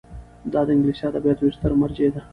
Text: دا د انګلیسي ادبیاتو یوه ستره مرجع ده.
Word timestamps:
دا 0.53 0.61
د 0.67 0.69
انګلیسي 0.75 1.03
ادبیاتو 1.07 1.41
یوه 1.45 1.55
ستره 1.57 1.75
مرجع 1.81 2.09
ده. 2.13 2.21